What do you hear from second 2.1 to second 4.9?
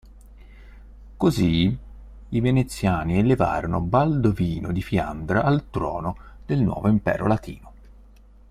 i Veneziani elevarono Baldovino di